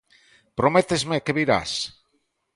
[0.57, 1.71] _¿Prométesme que virás?